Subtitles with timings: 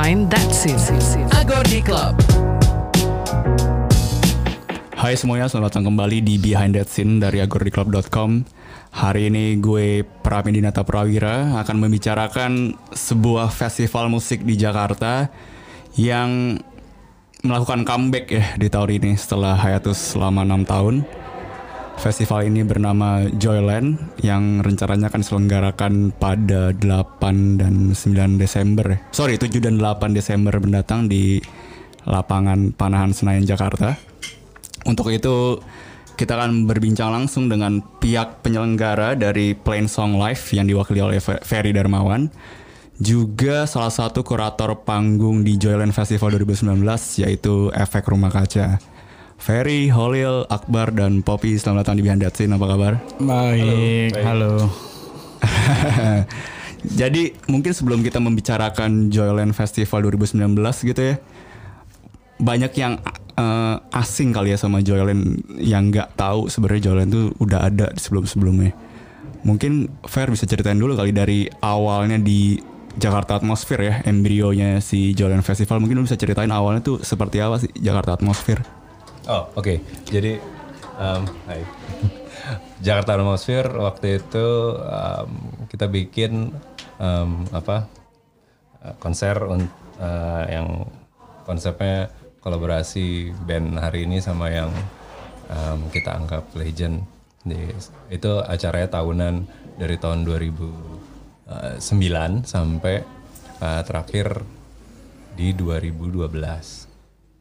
[0.00, 1.28] Behind That Scene.
[1.28, 2.16] Agodi Club.
[4.96, 8.40] Hai semuanya, selamat datang kembali di Behind That Scene dari agordiclub.com
[8.96, 15.28] Hari ini gue Pramidinata Prawira akan membicarakan sebuah festival musik di Jakarta
[15.92, 16.64] Yang
[17.44, 20.94] melakukan comeback ya di tahun ini setelah hiatus selama 6 tahun
[22.00, 28.96] Festival ini bernama Joyland yang rencananya akan diselenggarakan pada 8 dan 9 Desember.
[29.12, 31.44] Sorry, 7 dan 8 Desember mendatang di
[32.08, 34.00] lapangan Panahan Senayan Jakarta.
[34.88, 35.60] Untuk itu
[36.16, 41.44] kita akan berbincang langsung dengan pihak penyelenggara dari Plain Song Live yang diwakili oleh Fe-
[41.44, 42.32] Ferry Darmawan.
[42.96, 46.80] Juga salah satu kurator panggung di Joyland Festival 2019
[47.20, 48.89] yaitu Efek Rumah Kaca.
[49.40, 52.52] Ferry, Holil, Akbar, dan Poppy selamat datang di Behind That Scene.
[52.52, 53.00] Apa kabar?
[53.16, 54.68] Baik, halo.
[57.00, 60.44] Jadi mungkin sebelum kita membicarakan Joyland Festival 2019
[60.92, 61.16] gitu ya,
[62.36, 63.00] banyak yang
[63.40, 68.28] eh, asing kali ya sama Joyland yang nggak tahu sebenarnya Joyland tuh udah ada sebelum
[68.28, 68.76] sebelumnya.
[69.40, 72.60] Mungkin Fair bisa ceritain dulu kali dari awalnya di
[73.00, 75.80] Jakarta Atmosphere ya, embrionya si Joyland Festival.
[75.80, 78.79] Mungkin lu bisa ceritain awalnya tuh seperti apa sih Jakarta Atmosphere?
[79.28, 80.40] Oh oke, jadi
[80.96, 81.60] um, hai.
[82.84, 84.48] Jakarta Atmosphere waktu itu
[84.80, 85.30] um,
[85.68, 86.56] kita bikin
[86.96, 87.84] um, apa
[88.80, 89.60] uh, konser uh,
[90.48, 90.88] yang
[91.44, 92.08] konsepnya
[92.40, 94.72] kolaborasi band hari ini sama yang
[95.52, 97.04] um, kita anggap legend.
[98.08, 99.44] Itu acaranya tahunan
[99.76, 101.84] dari tahun 2009
[102.48, 103.04] sampai
[103.60, 104.40] uh, terakhir
[105.36, 106.79] di 2012.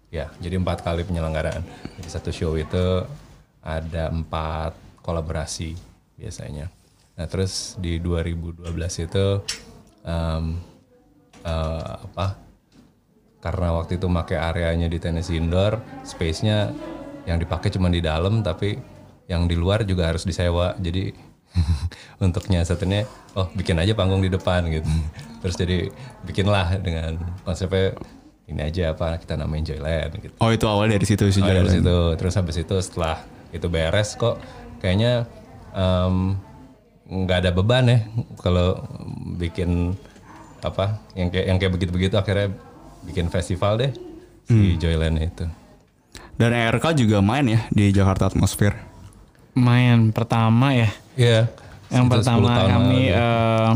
[0.09, 1.61] Ya, jadi empat kali penyelenggaraan.
[2.01, 3.05] Jadi satu show itu
[3.61, 4.73] ada empat
[5.05, 5.77] kolaborasi
[6.17, 6.73] biasanya.
[7.13, 8.65] Nah terus di 2012
[9.05, 9.27] itu
[10.01, 10.57] em,
[11.45, 12.41] eh, apa?
[13.39, 16.73] Karena waktu itu pakai areanya di tenis indoor, space-nya
[17.23, 18.75] yang dipakai cuma di dalam, tapi
[19.31, 20.75] yang di luar juga harus disewa.
[20.81, 21.13] Jadi
[22.25, 23.05] untuk nyiasatinnya,
[23.37, 24.89] oh bikin aja panggung di depan gitu.
[25.39, 25.77] Terus jadi
[26.25, 27.15] bikinlah dengan
[27.47, 27.95] konsepnya
[28.49, 30.33] ini aja apa kita namain Joyland gitu.
[30.37, 31.75] Oh itu awal dari situ sih Oh, dari Joyland.
[31.79, 31.97] situ.
[32.17, 34.41] Terus habis itu setelah itu beres kok
[34.77, 35.29] kayaknya
[35.71, 36.33] em,
[37.05, 37.99] nggak ada beban ya
[38.37, 38.77] kalau
[39.35, 39.97] bikin
[40.59, 42.53] apa yang kayak yang kayak begitu-begitu akhirnya
[43.01, 43.93] bikin festival deh
[44.43, 45.45] si Joyland itu.
[46.35, 48.75] Dan ERK juga main ya di Jakarta Atmosphere.
[49.53, 50.89] Main pertama ya.
[51.13, 51.51] Iya.
[51.89, 53.71] Yang sekitar 10 pertama kami eh,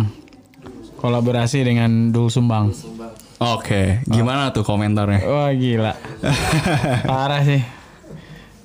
[0.95, 2.71] kolaborasi dengan Dul Sumbang.
[3.43, 5.21] Oke, gimana tuh komentarnya?
[5.27, 5.93] Wah gila,
[7.09, 7.61] parah sih.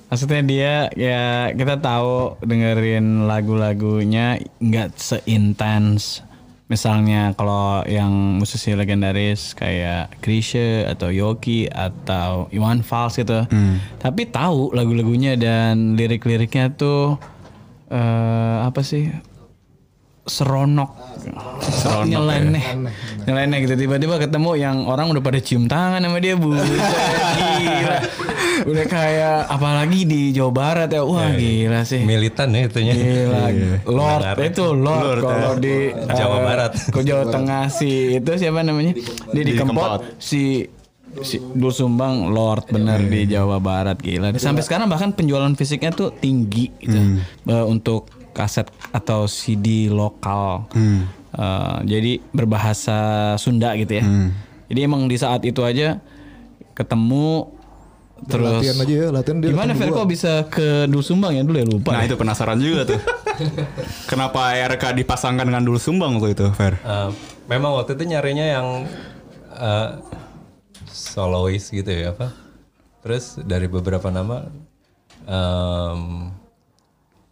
[0.09, 6.25] Maksudnya dia ya kita tahu dengerin lagu-lagunya nggak seintens
[6.69, 13.45] misalnya kalau yang musisi legendaris kayak Krisye atau Yoki atau Iwan Fals gitu.
[14.01, 17.17] Tapi tahu lagu-lagunya dan lirik-liriknya tuh
[17.89, 19.09] eh apa sih?
[20.29, 21.18] seronok,
[22.05, 22.65] nyeleneh,
[23.27, 23.75] nyeleneh gitu.
[23.75, 26.55] Tiba-tiba ketemu yang orang udah pada cium tangan sama dia bu,
[27.59, 27.99] gila,
[28.67, 32.95] udah kayak apalagi di Jawa Barat ya, wah gila sih, militan ya itunya.
[32.95, 33.43] gila,
[33.89, 34.49] Lord Benar.
[34.49, 36.73] itu Lord, kalau di Jawa eh, Barat.
[36.93, 38.95] ke Jawa Tengah si itu siapa namanya,
[39.33, 40.65] di di Kempot, si
[41.25, 43.99] si Dul Sumbang Lord bener di Jawa Barat.
[43.99, 44.37] Gila.
[44.37, 46.99] Sampai sekarang bahkan penjualan fisiknya tuh tinggi gitu.
[47.49, 50.71] Eh, untuk kaset atau CD lokal.
[51.29, 52.99] Eh, jadi berbahasa
[53.37, 54.05] Sunda gitu ya.
[54.69, 56.01] Jadi emang di saat itu aja
[56.73, 57.53] ketemu
[58.27, 60.01] terus latihan aja ya, latihan dia Gimana datang Fer duluan.
[60.03, 61.91] kok bisa ke Dul Sumbang ya dulu ya lupa.
[61.95, 62.09] Nah ya?
[62.11, 63.01] itu penasaran juga tuh.
[64.11, 66.81] Kenapa RK dipasangkan dengan Dul Sumbang waktu itu, Fer?
[66.83, 67.11] Eh,
[67.47, 68.67] memang waktu itu nyarinya yang
[69.55, 69.89] eh,
[70.89, 72.35] solois gitu ya apa
[72.99, 74.51] terus dari beberapa nama
[75.23, 76.33] em,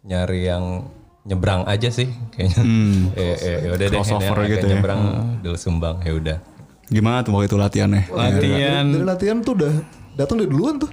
[0.01, 0.87] nyari yang
[1.27, 2.63] nyebrang aja sih kayaknya
[3.19, 4.71] eh, eh, ya udah deh Crossover gitu ya.
[4.79, 5.01] nyebrang
[5.43, 6.37] dulu sumbang ya udah
[6.87, 8.03] Gimana tuh waktu itu latihannya?
[8.15, 9.73] Latihan Dari latihan tuh udah
[10.15, 10.91] datang dari duluan tuh.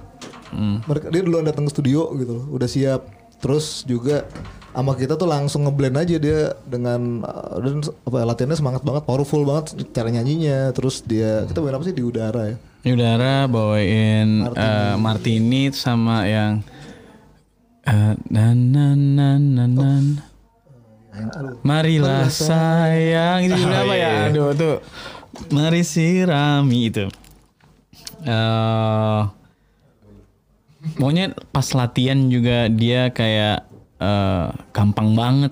[0.87, 3.07] Mereka dia duluan datang ke studio gitu loh, udah siap.
[3.39, 4.27] Terus juga
[4.75, 9.03] sama kita tuh langsung ngeblend aja dia dengan uh, dan apa ya, latihannya semangat banget,
[9.07, 10.71] powerful banget cara nyanyinya.
[10.75, 12.57] Terus dia kita bawain apa sih di udara ya?
[12.85, 16.61] di udara bawain eh, martini sama yang
[17.85, 20.05] nan nan nan nan nan.
[21.63, 24.11] Marilah sayang itu judulnya apa ya?
[24.27, 24.75] Aduh tuh
[25.51, 27.05] Mari sirami itu.
[28.25, 29.21] Eh
[30.93, 33.65] Pokoknya pas latihan juga dia kayak
[33.97, 35.51] eh, gampang banget.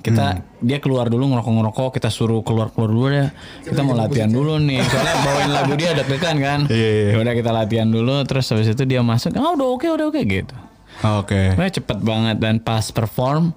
[0.00, 3.28] Kita dia keluar dulu ngerokok-ngerokok, kita suruh keluar-keluar dulu deh.
[3.64, 4.80] Kita mau latihan dulu nih.
[4.80, 6.60] Soalnya bawain lagu dia deg-degan kan.
[6.68, 7.08] Iya, iya.
[7.12, 10.20] Ya udah kita latihan dulu terus habis itu dia masuk, "Ah, udah oke, udah oke"
[10.24, 10.56] gitu.
[11.00, 11.52] Oke.
[11.52, 13.54] Sebenarnya cepet banget dan pas perform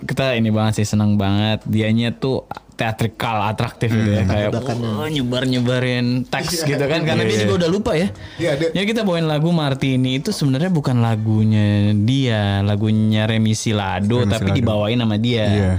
[0.00, 5.44] kita ini banget sih senang banget dianya tuh teatrikal atraktif gitu ya kayak wah, nyebar
[5.44, 8.08] nyebarin teks gitu kan karena dia juga udah lupa ya.
[8.38, 11.66] Iya, dia- Jadi kita bawain lagu Martini itu sebenarnya bukan lagunya
[11.98, 15.44] dia, lagunya Remisi Lado tapi dibawain sama dia.
[15.44, 15.72] Iya.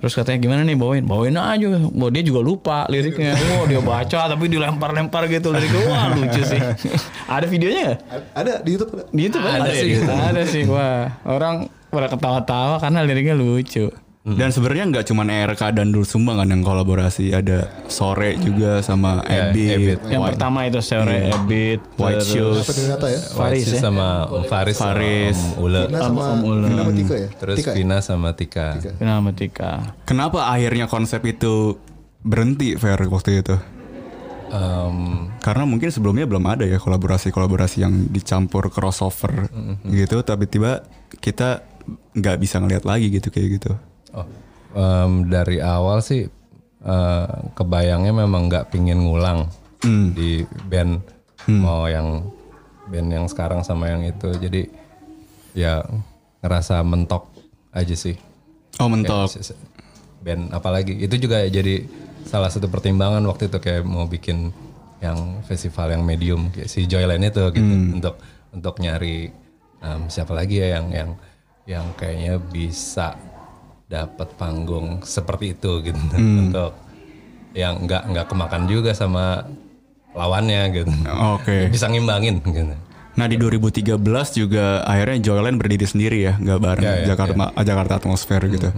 [0.00, 1.04] Terus katanya gimana nih bawain?
[1.04, 1.66] Bawain aja.
[1.92, 3.36] Wah dia juga lupa liriknya.
[3.36, 5.80] Wah dia baca tapi dilempar-lempar gitu liriknya.
[5.86, 6.60] Wah lucu sih.
[7.36, 7.98] ada videonya nggak?
[8.08, 9.04] A- Ada di YouTube ada.
[9.06, 9.90] Di YouTube ada, Ada sih.
[9.92, 10.08] sih.
[10.08, 10.62] Ada sih.
[10.64, 11.54] Wah orang
[11.86, 13.92] pada ketawa-tawa karena liriknya lucu.
[14.20, 19.24] Dan sebenarnya nggak cuma ERK dan Dul Sumbang kan yang kolaborasi, ada Sore juga sama
[19.24, 19.96] Ya, Ebit.
[19.96, 19.98] Ebit.
[20.12, 22.68] Yang pertama itu Seore Ebit, White Shoes.
[22.68, 23.00] Ya?
[23.00, 23.80] Faris White Shoes ya.
[23.80, 25.38] sama Om Faris, sama Faris.
[25.40, 25.82] Om Ule.
[25.88, 26.66] Vina sama, Om Ula.
[26.68, 27.28] Vina sama Tika ya?
[27.32, 27.76] Terus Tika ya?
[27.80, 28.66] Vina sama Tika.
[29.00, 29.72] Nama Tika.
[30.04, 31.80] Kenapa akhirnya konsep itu
[32.20, 33.56] berhenti Fer waktu itu?
[34.52, 39.48] Em, Karena mungkin sebelumnya belum ada ya kolaborasi-kolaborasi yang dicampur crossover
[39.88, 40.84] gitu, tapi tiba
[41.24, 41.64] kita
[42.12, 43.72] nggak bisa ngelihat lagi gitu kayak gitu.
[44.14, 44.26] Oh,
[44.74, 46.26] em, dari awal sih
[46.84, 49.48] eh, kebayangnya memang nggak pingin ngulang
[50.16, 51.00] di band
[51.48, 52.20] mau yang
[52.90, 54.28] band yang sekarang sama yang itu.
[54.36, 54.68] Jadi
[55.56, 55.82] ya
[56.44, 57.30] ngerasa mentok
[57.72, 58.16] aja sih.
[58.78, 59.32] Oh mentok.
[59.34, 59.56] Kayak
[60.20, 61.88] band apalagi itu juga jadi
[62.28, 64.52] salah satu pertimbangan waktu itu kayak mau bikin
[65.00, 68.20] yang festival yang medium kayak si Joyland itu gitu untuk
[68.52, 69.32] untuk nyari
[69.80, 71.10] em, siapa lagi ya yang yang
[71.64, 73.16] yang kayaknya bisa
[73.90, 76.14] dapat panggung seperti itu gitu.
[76.46, 76.72] Untuk
[77.50, 79.42] yang nggak nggak kemakan juga sama
[80.14, 80.94] lawannya gitu.
[81.36, 81.66] Oke.
[81.74, 82.78] bisa ngimbangin gitu.
[83.18, 83.98] Nah di 2013
[84.38, 88.70] juga akhirnya Joyland berdiri sendiri ya, nggak bareng Ya, ya, Jakarta Jakarta Atmosfer gitu.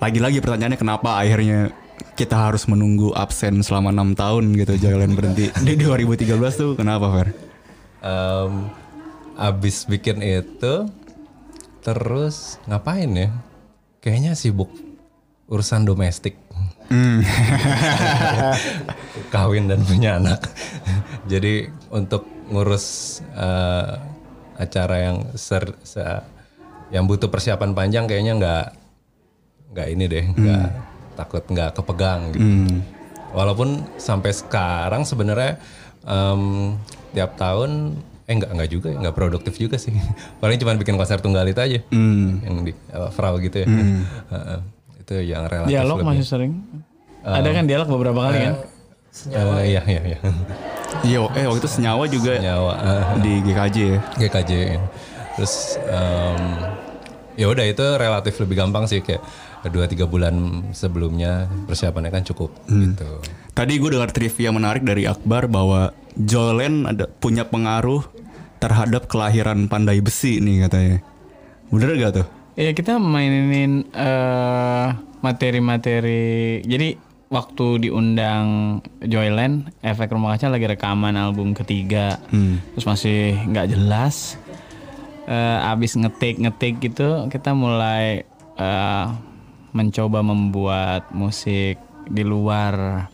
[0.00, 1.70] Lagi-lagi pertanyaannya kenapa akhirnya
[2.16, 5.52] kita harus menunggu absen selama enam tahun gitu Joyland berhenti?
[5.66, 6.24] Di 2013
[6.56, 7.28] tuh kenapa Fer?
[7.98, 8.72] Em,
[9.36, 10.86] abis bikin itu
[11.82, 13.30] terus ngapain ya
[13.98, 14.70] kayaknya sibuk
[15.46, 16.38] urusan domestik.
[19.28, 20.40] Kawin dan punya anak.
[21.24, 23.88] Jadi untuk ngurus eh,
[24.56, 26.22] acara yang ser, se-
[26.88, 28.66] yang butuh persiapan panjang kayaknya nggak
[29.68, 30.66] nggak ini deh nggak
[31.14, 32.42] takut nggak kepegang gitu.
[33.28, 35.60] Walaupun sampai sekarang sebenarnya
[36.02, 36.74] em,
[37.12, 39.96] tiap tahun eh nggak nggak juga ya, nggak produktif juga sih
[40.40, 41.78] paling cuma bikin konser tunggal itu aja
[42.44, 43.66] yang di apa, frau gitu ya
[44.32, 44.58] Heeh.
[45.00, 46.08] itu yang relatif Dialog lebih.
[46.12, 46.52] masih sering.
[47.18, 48.54] Ada kan dialog beberapa kali kan?
[49.26, 50.18] Eh, iya iya iya
[51.00, 53.98] Iya, eh waktu itu senyawa juga nyawa eh, di GKJ ya.
[54.18, 54.52] GKJ
[55.34, 56.40] terus em,
[57.34, 59.20] ya udah itu relatif lebih gampang sih kayak
[59.66, 60.34] dua tiga bulan
[60.70, 63.08] sebelumnya persiapannya kan cukup gitu
[63.52, 68.02] Tadi gue dengar trivia menarik dari Akbar bahwa Joyland ada punya pengaruh
[68.58, 70.98] terhadap kelahiran Pandai Besi nih katanya.
[71.70, 72.26] Bener gak tuh?
[72.58, 74.86] Iya kita mainin eh,
[75.22, 76.58] materi-materi.
[76.66, 76.98] Jadi
[77.30, 82.18] waktu diundang Joyland, Efek Rumah Kaca lagi rekaman album ketiga,
[82.74, 84.40] terus masih nggak jelas.
[85.28, 88.24] Eh, abis ngetik-ngetik gitu, kita mulai
[88.58, 89.06] eh,
[89.76, 91.76] mencoba membuat musik
[92.08, 93.06] di luar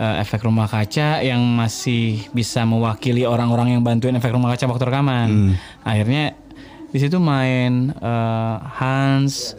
[0.00, 4.84] eh, Efek Rumah Kaca yang masih bisa mewakili orang-orang yang bantuin Efek Rumah Kaca waktu
[4.88, 5.28] rekaman.
[5.84, 6.32] Akhirnya
[6.90, 9.54] di situ main eh, Hans,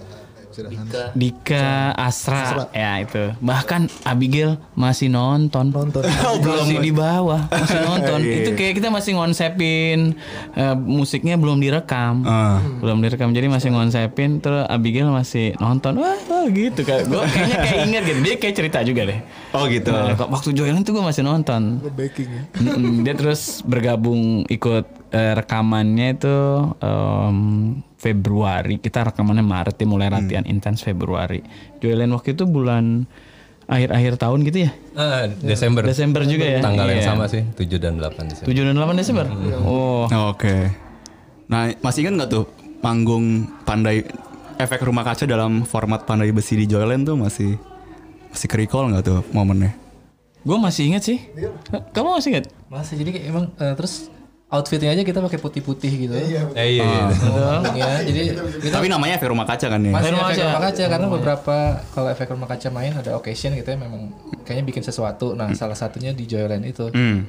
[1.16, 3.32] Dika, Asra, ya itu.
[3.40, 5.72] Bahkan Abigail masih nonton.
[5.72, 6.04] Nonton.
[6.44, 8.20] masih di bawah, masih nonton.
[8.44, 10.20] itu kayak kita masih ngonsepin
[10.60, 12.28] eh, musiknya belum direkam.
[12.28, 12.60] Ah.
[12.84, 15.96] Belum direkam jadi masih ngonsepin terus Abigail masih nonton.
[15.98, 18.20] Wah, wah gitu kayak gue kayaknya kayak inget gitu.
[18.20, 19.20] Dia kayak cerita juga deh.
[19.52, 19.92] Oh gitu.
[19.92, 21.84] Nah, waktu Joyland tuh gue masih nonton.
[21.92, 22.44] Baking ya.
[23.04, 26.36] Dia terus bergabung ikut eh, rekamannya itu
[26.80, 27.38] em,
[27.96, 28.80] Februari.
[28.80, 31.44] Kita rekamannya Maret dia mulai latihan intens Februari.
[31.78, 33.04] Joyland waktu itu bulan
[33.68, 34.72] akhir-akhir tahun gitu ya?
[34.96, 35.84] Ah, Desember.
[35.84, 36.60] Desember juga ya?
[36.60, 37.08] Tanggal yang Iya.
[37.08, 38.48] sama sih 7 dan 8 Desember.
[38.52, 39.26] 7 dan 8 Desember?
[39.64, 40.08] Oh.
[40.32, 40.72] Oke.
[41.48, 42.46] Nah, masih ingat nggak tuh
[42.80, 44.08] panggung pandai
[44.56, 47.56] efek rumah kaca dalam format pandai besi di Joyland tuh masih
[48.32, 49.76] masih kerikol nggak tuh momennya?
[50.42, 51.20] gue masih inget sih
[51.92, 54.10] kamu masih inget Masa jadi kayak emang eh, terus
[54.48, 56.12] outfitnya aja kita pakai putih-putih gitu.
[56.12, 56.44] Iya.
[56.52, 57.08] eh, iya, iya.
[57.80, 58.22] ya, jadi
[58.58, 59.92] kita Tapi namanya efek rumah kaca kan ya?
[59.92, 60.44] masih Rumah efek kaca.
[60.46, 61.56] rumah kaca karena beberapa
[61.88, 64.12] kalau efek rumah kaca main ada occasion gitu ya memang
[64.44, 65.32] kayaknya bikin sesuatu.
[65.34, 67.24] Nah, salah satunya di Joyland itu Hmm.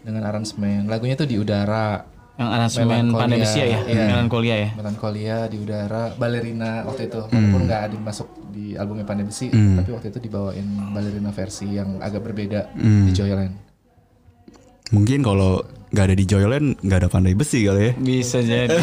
[0.00, 0.86] dengan aransemen.
[0.86, 2.04] Lagunya tuh di udara.
[2.38, 4.14] Yang aransemen besi ya, iya.
[4.14, 4.68] melankolia ya.
[4.78, 9.90] Melankolia di udara, balerina waktu itu walaupun nggak ada masuk di albumnya Pandai Besi, tapi
[9.90, 13.54] waktu itu dibawain balerina versi yang agak berbeda di Joyland.
[14.94, 17.92] Mungkin kalau nggak ada di Joyland nggak ada pandai besi kali ya.
[17.96, 18.76] Bisa jadi.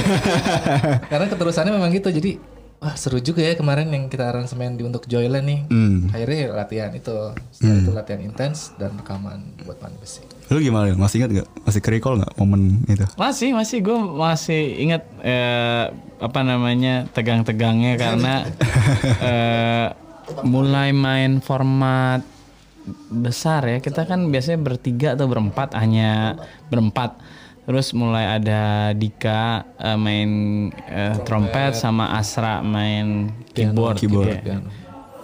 [1.12, 2.38] Karena keterusannya memang gitu, jadi
[2.86, 5.60] wah seru juga ya kemarin yang kita aransemen di untuk Joyland nih.
[5.74, 6.14] Hmm.
[6.14, 10.22] Akhirnya latihan itu, setelah itu latihan intens dan rekaman buat Pandai Besi.
[10.54, 10.94] Lu gimana?
[10.94, 11.48] Masih ingat nggak?
[11.66, 13.10] Masih recall nggak momen itu?
[13.18, 15.90] Masih, masih gue masih ingat eh,
[16.22, 18.34] apa namanya tegang-tegangnya karena
[19.18, 19.88] eh,
[20.46, 22.22] mulai main format
[23.10, 23.82] besar ya.
[23.82, 26.38] Kita kan biasanya bertiga atau berempat, hanya
[26.70, 27.18] berempat.
[27.66, 30.30] Terus mulai ada Dika eh, main
[30.86, 34.58] eh, trompet sama Asra main keyboard, gitu keyboard, ya.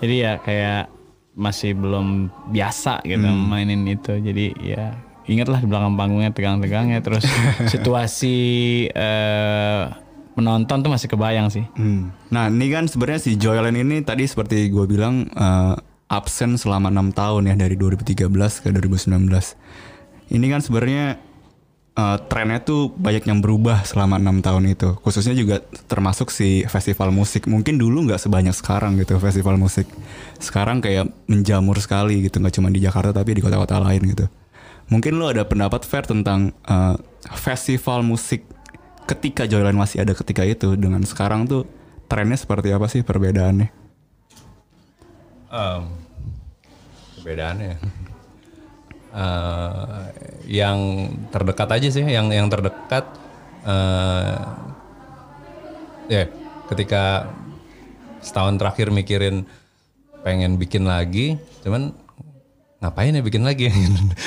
[0.02, 0.90] Jadi ya kayak
[1.38, 4.18] masih belum biasa gitu mainin itu.
[4.18, 4.98] Jadi ya
[5.30, 7.24] ingatlah di belakang panggungnya tegang-tegangnya terus
[7.74, 8.36] situasi
[8.90, 9.82] eh,
[10.34, 11.66] penonton tuh masih kebayang sih.
[11.78, 12.10] Hmm.
[12.34, 15.76] Nah ini kan sebenarnya si Joyland ini tadi seperti gue bilang eh,
[16.12, 19.30] absen selama enam tahun ya dari 2013 ke 2019.
[20.32, 21.20] Ini kan sebenarnya
[21.98, 24.96] eh, trennya tuh banyak yang berubah selama enam tahun itu.
[25.04, 27.48] Khususnya juga termasuk si festival musik.
[27.48, 29.88] Mungkin dulu nggak sebanyak sekarang gitu festival musik.
[30.40, 34.26] Sekarang kayak menjamur sekali gitu nggak cuma di Jakarta tapi di kota-kota lain gitu.
[34.92, 36.96] Mungkin lo ada pendapat fair tentang eh,
[37.36, 38.44] festival musik
[39.08, 41.68] ketika Joyland masih ada ketika itu dengan sekarang tuh
[42.08, 43.70] trennya seperti apa sih perbedaannya?
[45.52, 45.84] Em,
[47.20, 47.76] perbedaannya
[49.12, 50.04] Eh,
[50.48, 53.04] yang terdekat aja sih yang yang terdekat
[53.68, 54.40] eh
[56.08, 56.24] ya
[56.72, 57.28] ketika
[58.24, 59.44] setahun terakhir mikirin
[60.24, 61.92] pengen bikin lagi cuman
[62.80, 63.68] ngapain ya bikin lagi?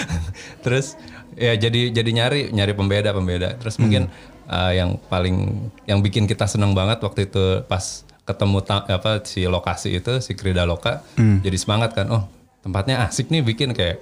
[0.64, 1.00] Terus
[1.34, 3.56] ya jadi jadi nyari nyari pembeda pembeda.
[3.56, 4.12] Terus mungkin
[4.46, 9.48] eh, yang paling yang bikin kita seneng banget waktu itu pas ketemu ta- apa si
[9.48, 11.00] lokasi itu si Krida Loka
[11.44, 12.24] jadi semangat kan oh
[12.64, 14.00] tempatnya asik nih bikin kayak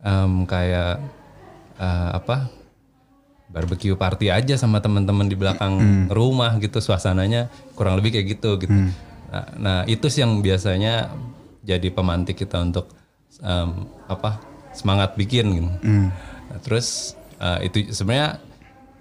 [0.00, 1.00] em, kayak
[1.76, 2.48] eh, apa
[3.46, 5.74] barbecue party aja sama teman-teman di belakang
[6.08, 8.70] rumah gitu suasananya kurang lebih kayak gitu gitu.
[9.30, 11.10] Nah, nah, itu sih yang biasanya
[11.60, 12.90] jadi pemantik kita untuk
[13.40, 13.70] em,
[14.06, 14.38] apa
[14.70, 15.70] semangat bikin gitu.
[16.46, 18.38] Nah, terus eh, itu sebenarnya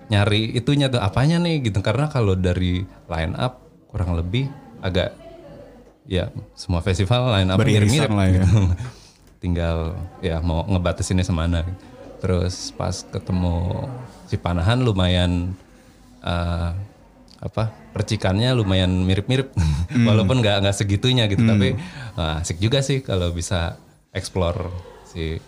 [0.10, 4.50] nyari itunya tuh apanya nih gitu karena kalau dari line up kurang lebih
[4.82, 5.14] agak
[6.10, 8.34] ya semua festival line up mirip-mirip lah ya.
[8.42, 8.50] gitu.
[9.40, 11.64] tinggal ya mau ngebatasinnya semana.
[12.20, 13.88] Terus pas ketemu
[14.28, 15.56] si panahan lumayan
[16.24, 16.72] eh,
[17.40, 19.56] apa percikannya lumayan mirip-mirip.
[20.08, 21.76] Walaupun nggak nggak segitunya gitu tapi
[22.20, 23.80] eh, asik juga sih kalau bisa
[24.12, 24.70] explore
[25.08, 25.40] si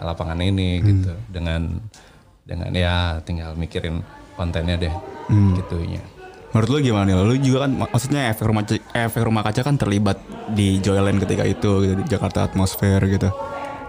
[0.00, 1.12] lapangan ini gitu.
[1.28, 1.78] Dengan
[2.42, 4.02] dengan ya tinggal mikirin
[4.34, 4.94] kontennya deh
[5.54, 6.02] gitunya
[6.52, 7.16] Menurut lu gimana nih?
[7.16, 10.20] Lu juga kan mak- maksudnya efek rumah efek rumah kaca kan terlibat
[10.52, 13.32] di Joyland ketika itu gitu di Jakarta Atmosfer gitu.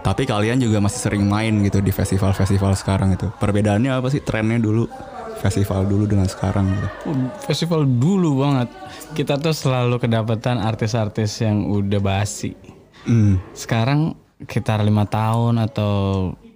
[0.04, 3.28] Tapi kalian juga masih sering main gitu di festival-festival sekarang itu.
[3.40, 4.84] Perbedaannya apa sih trennya dulu
[5.40, 6.88] festival dulu dengan sekarang gitu?
[7.08, 8.68] Uh, Festival dulu banget.
[9.12, 12.56] Kita tuh selalu kedapatan artis-artis yang udah basi.
[13.04, 13.40] Hmm.
[13.52, 15.92] Sekarang sekitar lima tahun atau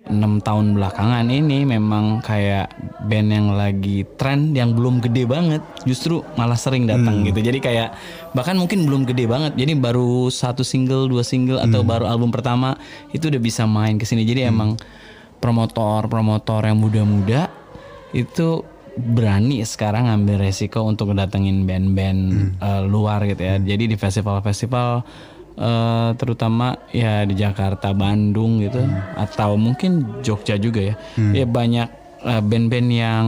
[0.08, 2.72] enam tahun belakangan ini memang kayak
[3.06, 7.38] band yang lagi tren yang belum gede banget justru malah sering datang gitu.
[7.40, 7.94] Jadi kayak
[8.32, 9.52] bahkan mungkin belum gede banget.
[9.54, 12.74] Jadi baru satu single dua single atau baru album pertama
[13.14, 14.26] itu udah bisa main ke sini.
[14.26, 14.74] Jadi emang
[15.38, 17.46] promotor promotor yang muda-muda
[18.10, 18.66] itu
[18.98, 22.20] berani sekarang ngambil resiko untuk datengin band-band
[22.58, 23.56] eh, luar gitu ya.
[23.62, 25.06] Jadi di festival-festival
[25.58, 28.80] eh, terutama ya di Jakarta, Bandung gitu,
[29.18, 30.94] atau mungkin Jogja juga ya.
[31.34, 31.88] Ya banyak
[32.22, 33.26] eh, band-band yang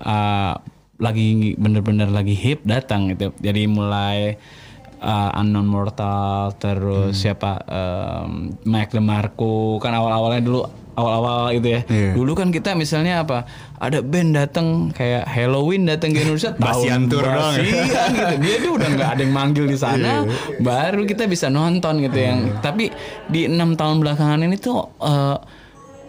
[0.00, 0.54] eh,
[0.98, 3.30] lagi bener-bener lagi hip datang gitu.
[3.38, 4.34] Jadi mulai
[4.98, 10.60] eh, Unknown Mortal, terus siapa um, Mike DeMarco kan awal-awalnya dulu
[10.98, 11.80] awal-awal itu ya.
[11.86, 12.10] Iya.
[12.18, 13.46] Dulu kan kita misalnya apa?
[13.78, 17.62] Ada band datang kayak Halloween datang ke Indonesia tahun doang ya?
[17.62, 18.42] basian gitu.
[18.42, 20.58] Dia tuh udah nggak ada yang manggil di sana, Iya.
[20.58, 22.58] baru kita bisa nonton gitu yang.
[22.58, 22.90] Tapi
[23.30, 25.36] di enam tahun belakangan ini tuh eh,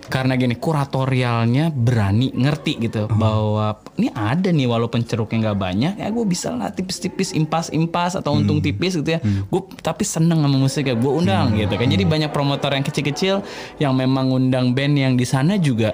[0.09, 3.13] karena gini kuratorialnya berani ngerti gitu Oh.
[3.13, 8.33] bahwa ini ada nih walaupun ceruknya nggak banyak ya gue bisa lah tipis-tipis impas-impas atau
[8.33, 8.65] untung Hmm.
[8.65, 9.21] tipis gitu ya.
[9.21, 11.85] Gue tapi seneng sama musiknya gue undang gitu kan.
[11.85, 13.45] Jadi banyak promotor yang kecil-kecil
[13.77, 15.93] yang memang undang band yang di sana juga.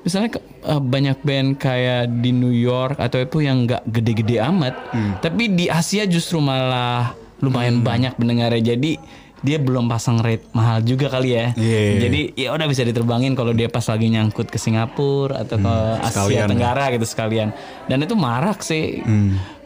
[0.00, 5.16] Misalnya eh, banyak band kayak di New York atau itu yang nggak gede-gede amat Hmm.
[5.18, 8.76] tapi di Asia justru malah lumayan banyak pendengarnya.
[8.76, 9.00] Jadi
[9.44, 11.46] dia belum pasang rate mahal juga kali ya.
[11.52, 12.08] Iya.
[12.08, 16.10] Jadi ya udah bisa diterbangin kalau dia pas lagi nyangkut ke Singapura atau ke Asia
[16.10, 16.48] sekalian.
[16.48, 17.48] Tenggara gitu sekalian.
[17.84, 19.04] Dan itu marak sih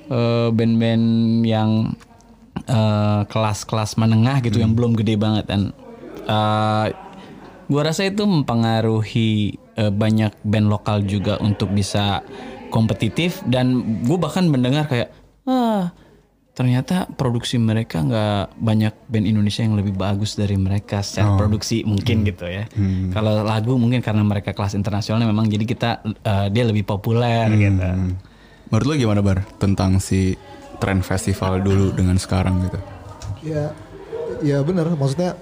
[0.08, 1.04] Eh, band-band
[1.44, 1.92] yang
[2.64, 5.76] eh, kelas-kelas menengah gitu yang belum gede banget dan
[6.25, 6.87] eh,
[7.68, 12.25] gua rasa itu mempengaruhi eh, banyak band lokal juga untuk bisa
[12.73, 15.08] kompetitif dan gue bahkan mendengar kayak
[15.49, 15.92] ah
[16.58, 22.26] ternyata produksi mereka nggak banyak band Indonesia yang lebih bagus dari mereka secara produksi mungkin
[22.26, 22.66] gitu ya.
[23.14, 27.78] Kalau lagu mungkin karena mereka kelas internasional memang jadi kita eh, dia lebih populer gitu.
[28.74, 30.34] Menurut lo gimana bar tentang si
[30.82, 32.78] tren festival dulu dengan sekarang gitu?
[33.46, 33.70] Ya,
[34.42, 34.90] ya benar.
[34.98, 35.38] Maksudnya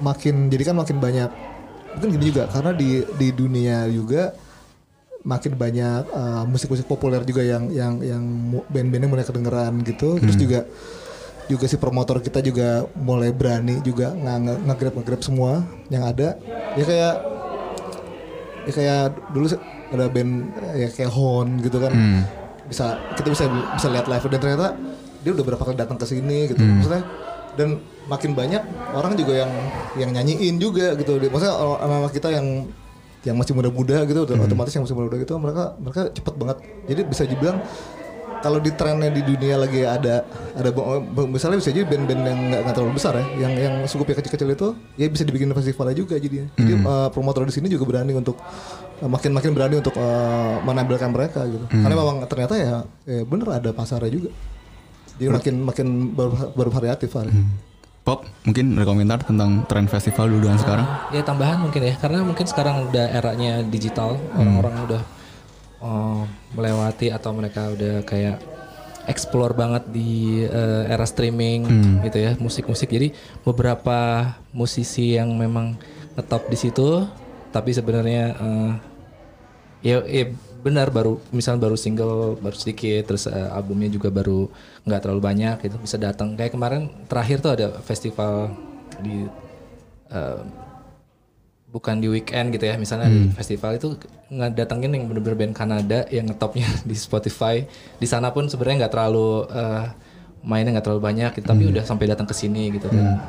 [0.00, 1.28] makin jadi kan makin banyak.
[1.92, 4.32] Mungkin gini juga karena di di dunia juga
[5.22, 8.22] makin banyak uh, musik-musik populer juga yang yang yang
[8.66, 10.18] band-bandnya mulai kedengeran gitu.
[10.18, 10.60] Terus juga
[11.46, 16.38] juga si promotor kita juga mulai berani juga nge-grab nge-grab semua yang ada.
[16.74, 17.14] Ya kayak
[18.62, 19.02] ya kayak
[19.34, 19.46] dulu
[19.92, 20.32] ada band
[20.74, 21.92] eh, ya kayak Hon gitu kan.
[22.66, 24.68] Bisa kita bisa bisa lihat live dan ternyata
[25.22, 26.62] dia udah berapa kali datang ke sini gitu.
[26.62, 27.02] Maksudnya
[27.52, 28.62] dan makin banyak
[28.96, 29.52] orang juga yang
[29.94, 31.20] yang nyanyiin juga gitu.
[31.20, 32.46] Maksudnya orang- anak-anak kita yang
[33.22, 36.56] yang masih muda-muda gitu udah otomatis yang masih muda gitu mereka mereka cepet banget.
[36.86, 37.58] Jadi bisa dibilang
[38.42, 40.70] kalau di trennya di dunia lagi ada ada
[41.30, 45.06] misalnya bisa jadi band-band yang nggak terlalu besar ya yang yang skupnya kecil-kecil itu ya
[45.06, 48.34] bisa dibikin festivalnya juga jadi jadi eh, promotor di sini juga berani untuk
[48.98, 51.62] eh, makin makin berani untuk eh, menampilkan mereka gitu.
[51.70, 52.74] Karena memang ternyata ya,
[53.06, 54.34] ya bener ada pasarnya juga.
[55.12, 57.30] Jadi makin makin ber- bervariatif Fahri.
[58.02, 60.86] Pop mungkin ada komentar tentang tren festival dulu dengan sekarang?
[61.14, 65.02] Ya tambahan mungkin ya karena mungkin sekarang udah eranya digital orang-orang udah
[65.78, 66.26] oh,
[66.58, 68.42] melewati atau mereka udah kayak
[69.06, 71.66] explore banget di eh, era streaming
[72.02, 72.90] gitu ya musik-musik.
[72.90, 73.14] Jadi
[73.46, 75.78] beberapa musisi yang memang
[76.18, 77.06] ngetop di situ
[77.54, 78.72] tapi sebenarnya eh,
[79.86, 80.24] ya, ya
[80.62, 84.46] benar baru misalnya baru single baru sedikit terus eh, albumnya juga baru
[84.86, 86.38] nggak terlalu banyak gitu bisa datang.
[86.38, 88.54] Kayak kemarin terakhir tuh ada festival
[89.02, 89.26] di
[90.14, 90.40] eh,
[91.72, 93.96] bukan di weekend gitu ya misalnya di festival itu
[94.28, 97.66] nggak datangin yang bener-bener band Kanada yang ngetopnya di Spotify.
[97.98, 99.84] Di sana pun sebenarnya nggak terlalu eh,
[100.46, 103.22] mainnya nggak terlalu banyak gitu, tapi udah sampai datang ke sini gitu dan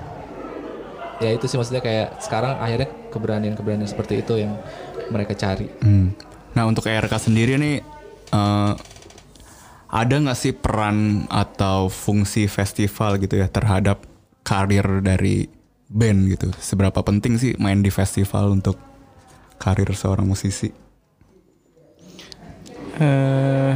[1.21, 4.57] ya itu sih maksudnya kayak sekarang akhirnya keberanian-keberanian seperti itu yang
[5.13, 5.69] mereka cari.
[5.79, 6.09] Hmm.
[6.53, 7.81] Nah untuk ERK sendiri nih
[8.33, 8.73] eh,
[9.93, 14.05] ada nggak sih peran atau fungsi festival gitu ya terhadap
[14.41, 15.45] karir dari
[15.89, 16.49] band gitu?
[16.57, 18.77] Seberapa penting sih main di festival untuk
[19.61, 20.83] karir seorang musisi?
[22.93, 23.73] eh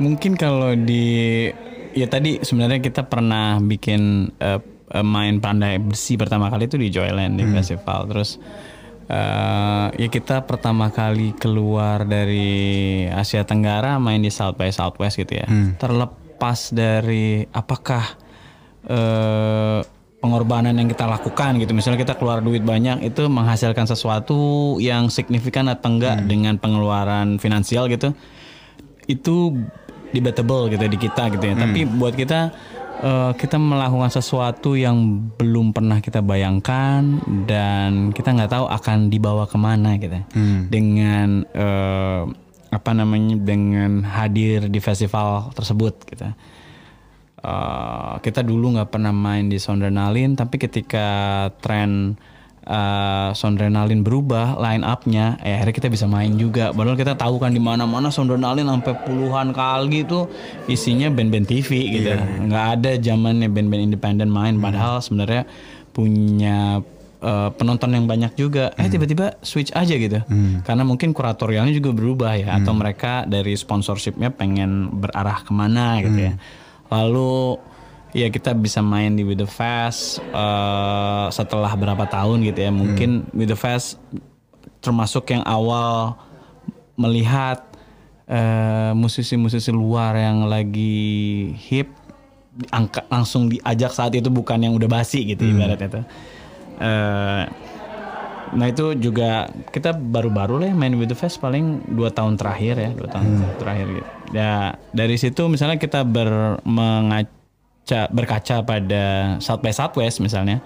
[0.00, 1.46] mungkin kalau di
[1.92, 4.60] ya tadi sebenarnya kita pernah bikin eh,
[5.04, 8.40] main pandai besi pertama kali itu di Joyland di festival terus
[9.04, 15.40] eh ya kita pertama kali keluar dari Asia Tenggara main di South by Southwest gitu
[15.40, 15.46] ya.
[15.76, 18.04] Terlepas dari apakah
[18.88, 19.80] eh
[20.24, 21.76] pengorbanan yang kita lakukan gitu.
[21.76, 27.92] Misalnya kita keluar duit banyak itu menghasilkan sesuatu yang signifikan atau enggak dengan pengeluaran finansial
[27.92, 28.16] gitu
[29.04, 29.52] itu
[30.16, 31.54] debatable gitu di kita gitu ya.
[31.60, 32.56] Tapi buat kita
[33.04, 39.44] eh, kita melakukan sesuatu yang belum pernah kita bayangkan dan kita nggak tahu akan dibawa
[39.44, 40.16] ke mana gitu.
[40.72, 42.24] Dengan eh,
[42.74, 46.26] apa namanya dengan hadir di festival tersebut gitu.
[47.44, 52.16] Uh, kita dulu nggak pernah main di Sondrenalin tapi ketika tren
[52.66, 56.72] uh, Sondrenalin berubah line up-nya eh akhirnya kita bisa main juga.
[56.72, 60.28] Padahal kita tahu kan di mana-mana Sondrenalin sampai puluhan kali itu
[60.68, 62.12] isinya band-band TV gitu.
[62.48, 64.56] Nggak ada zamannya band-band independen main.
[64.58, 65.44] Padahal sebenarnya
[65.94, 66.82] punya
[67.22, 68.72] uh, penonton yang banyak juga.
[68.80, 70.20] Eh tiba-tiba switch aja gitu.
[70.64, 76.32] Karena mungkin kuratorialnya juga berubah ya atau mereka dari sponsorshipnya pengen berarah ke mana gitu
[76.32, 76.34] ya.
[76.92, 77.58] Lalu
[78.14, 82.70] ya kita bisa main di With The Fest eh, setelah berapa tahun gitu ya.
[82.70, 83.98] Mungkin With The Fest
[84.80, 86.14] termasuk yang awal
[86.94, 87.66] melihat
[88.30, 91.90] eh, musisi-musisi luar yang lagi hip
[92.70, 96.04] angka, langsung diajak saat itu bukan yang udah basi gitu ibaratnya tuh.
[96.78, 97.44] Eh,
[98.54, 102.78] nah itu juga kita baru-baru lah ya main with the fest paling dua tahun terakhir
[102.78, 104.10] ya dua tahun terakhir gitu.
[104.30, 106.62] Ya dari situ misalnya kita ber,
[107.84, 109.04] mengaca berkaca pada
[109.44, 110.64] South by Southwest misalnya,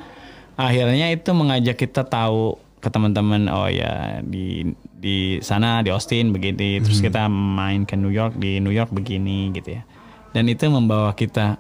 [0.55, 6.79] akhirnya itu mengajak kita tahu ke teman-teman oh ya di di sana di Austin begini,
[6.79, 9.83] terus kita main ke New York di New York begini gitu ya,
[10.31, 11.59] dan itu membawa kita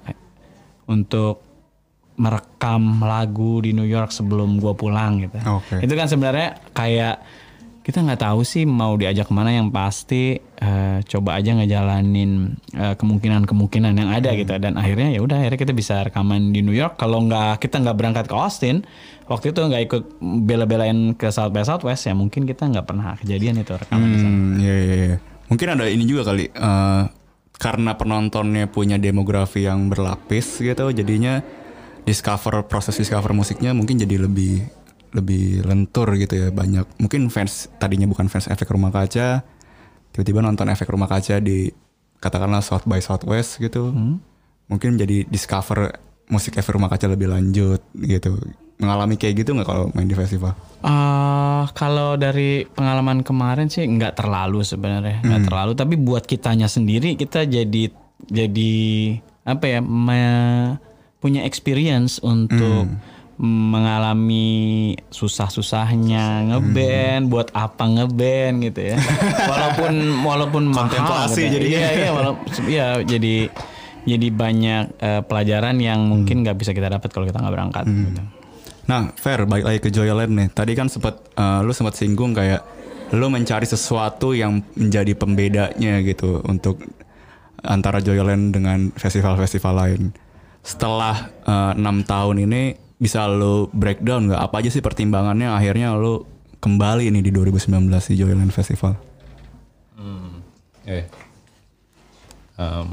[0.86, 1.42] untuk
[2.18, 5.38] merekam lagu di New York sebelum gue pulang gitu.
[5.58, 5.82] Oke.
[5.82, 7.22] Itu kan sebenarnya kayak
[7.88, 12.92] kita nggak tahu sih mau diajak ke mana yang pasti eh, coba aja ngejalanin eh,
[13.00, 17.00] kemungkinan-kemungkinan yang ada gitu dan akhirnya ya udah akhirnya kita bisa rekaman di New York
[17.00, 18.84] kalau nggak kita nggak berangkat ke Austin
[19.24, 23.64] waktu itu nggak ikut bela-belain ke South by Southwest ya mungkin kita nggak pernah kejadian
[23.64, 24.36] itu rekaman di sana.
[24.36, 25.18] Hmm, iya, iya, iya.
[25.48, 27.02] Mungkin ada ini juga kali eh,
[27.56, 31.40] karena penontonnya punya demografi yang berlapis gitu, jadinya
[32.04, 34.64] discover proses discover musiknya mungkin jadi lebih
[35.12, 36.84] lebih lentur gitu ya banyak.
[37.00, 39.42] Mungkin fans tadinya bukan fans efek rumah kaca,
[40.12, 41.70] tiba-tiba nonton efek rumah kaca di
[42.18, 43.94] katakanlah South by Southwest gitu,
[44.66, 45.94] mungkin jadi discover
[46.28, 48.36] musik efek rumah kaca lebih lanjut gitu.
[48.78, 50.54] Mengalami kayak gitu nggak kalau main di festival?
[50.78, 57.18] Eh, kalau dari pengalaman kemarin sih nggak terlalu sebenarnya nggak terlalu tapi buat kitanya sendiri
[57.18, 57.90] kita jadi
[58.30, 58.74] jadi
[59.42, 60.78] apa ya me-
[61.18, 62.86] punya experience untuk
[63.38, 68.98] mengalami susah-susahnya ngeband buat apa ngeband gitu ya
[69.50, 69.92] walaupun
[70.26, 71.54] walaupun mahal Kontemplasi gitu.
[71.54, 71.78] jadinya.
[71.78, 73.46] iya iya walaupun ya jadi
[74.08, 78.22] jadi banyak eh, pelajaran yang mungkin nggak bisa kita dapat kalau kita nggak berangkat gitu.
[78.88, 80.48] Nah, fair balik lagi ke Joyland nih.
[80.48, 82.64] Tadi kan sempat eh, lu sempat singgung kayak
[83.12, 86.80] lu mencari sesuatu yang menjadi pembedanya gitu untuk
[87.60, 90.02] antara Joyland dengan festival-festival lain.
[90.64, 96.26] Setelah eh, enam tahun ini bisa lu breakdown nggak apa aja sih pertimbangannya akhirnya lu
[96.58, 98.98] kembali nih di 2019 di Joyland Festival.
[100.88, 101.04] Eh,
[102.56, 102.88] em,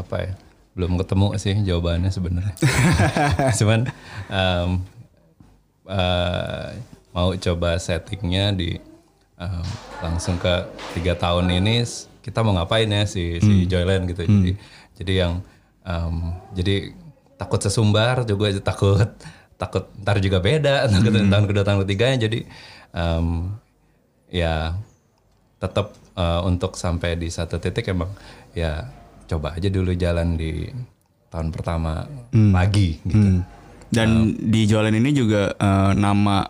[0.00, 0.32] apa ya?
[0.72, 2.56] Belum ketemu sih jawabannya sebenarnya.
[3.60, 3.84] Cuman
[4.32, 4.70] em,
[5.92, 6.68] eh,
[7.12, 8.80] mau coba settingnya di
[9.36, 9.66] em,
[10.00, 10.64] langsung ke
[10.96, 11.84] tiga tahun ini
[12.24, 14.24] kita mau ngapain ya si si Joyland gitu.
[14.24, 14.52] Jadi
[14.96, 15.32] jadi yang
[15.84, 16.96] em, jadi
[17.42, 19.10] takut sesumbar juga takut
[19.58, 22.38] takut ntar juga beda takut tahun kedua tahun ketiganya jadi
[22.94, 23.26] em,
[24.30, 24.78] ya
[25.58, 28.14] tetap eh, untuk sampai di satu titik emang
[28.54, 28.86] ya
[29.26, 30.70] coba aja dulu jalan di
[31.32, 33.40] tahun pertama lagi gitu.
[33.40, 33.40] Hmm.
[33.92, 36.44] Dan di Joyland ini juga eh, nama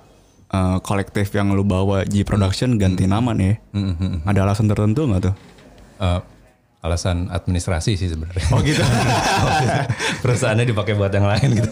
[0.50, 3.58] eh, kolektif yang lu bawa G Production ganti nama nih.
[4.26, 5.34] Ada alasan tertentu nggak tuh?
[6.02, 6.20] Eh,
[6.82, 8.42] alasan administrasi sih sebenarnya.
[8.50, 8.82] Oh gitu.
[10.26, 11.70] Perusahaannya dipakai buat yang lain gitu.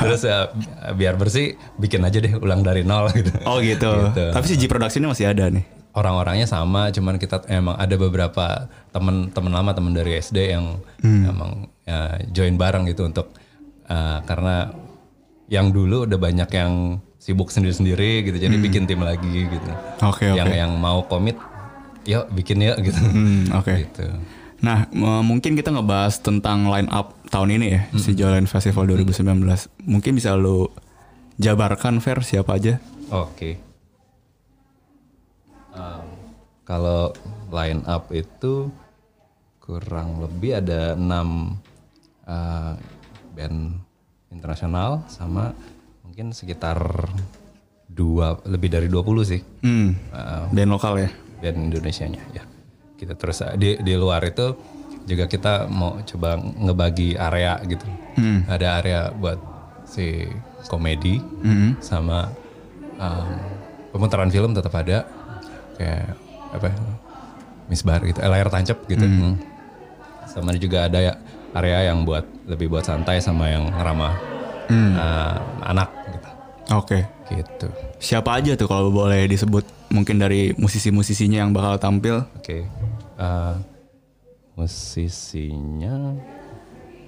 [0.00, 0.48] Terus eh,
[0.96, 3.28] biar bersih bikin aja deh ulang dari nol gitu.
[3.44, 3.88] Oh gitu.
[4.10, 4.24] Gitu.
[4.32, 5.64] Tapi si G Production ini masih ada nih.
[5.90, 12.14] orang-orangnya sama cuman kita emang ada beberapa temen-temen lama temen dari SD yang emang ya,
[12.30, 13.34] join bareng gitu untuk
[13.90, 14.70] uh, karena
[15.50, 19.70] yang dulu udah banyak yang sibuk sendiri-sendiri gitu jadi bikin tim lagi gitu
[20.06, 20.56] Oke, yang oke.
[20.62, 21.34] yang mau komit
[22.02, 23.74] yuk bikin yuk gitu Hmm, oke.
[23.80, 24.06] gitu
[24.60, 24.84] Nah,
[25.24, 29.40] mungkin kita ngebahas tentang line up tahun ini ya, si Joyland Festival 2019.
[29.80, 30.68] Mungkin bisa lu
[31.36, 32.76] jabarkan Fer siapa aja?
[33.08, 33.56] Oke.
[35.72, 36.04] Um,
[36.62, 37.16] kalau
[37.48, 38.68] line up itu
[39.62, 41.56] kurang lebih ada enam
[42.26, 42.74] uh,
[43.32, 43.80] band
[44.28, 45.56] internasional sama
[46.04, 47.08] mungkin sekitar
[47.86, 51.10] dua lebih dari 20 sih Hmm, uh, band lokal ya.
[51.40, 52.44] Band Indonesianya ya.
[53.00, 54.52] Kita terus di di luar itu
[55.08, 57.88] juga kita mau coba ngebagi area gitu.
[58.46, 59.40] Ada area buat
[59.88, 60.28] si
[60.68, 61.18] komedi
[61.80, 62.28] sama
[63.00, 63.32] um,
[63.90, 65.08] pemutaran film tetap ada
[65.80, 66.14] kayak
[66.52, 66.76] apa ya,
[67.72, 69.02] misbar gitu, eh, layar tancap gitu.
[69.02, 69.40] Hmm.
[70.28, 71.14] Sama juga ada ya
[71.56, 74.14] area yang buat lebih buat santai sama yang ramah
[74.70, 75.99] uh, anak
[76.70, 77.06] Oke.
[77.30, 77.66] Gitu.
[77.98, 82.26] Siapa aja tuh kalau boleh disebut mungkin dari musisi-musisinya yang bakal tampil?
[82.38, 82.66] Oke.
[83.20, 83.54] Eh,
[84.54, 86.14] musisinya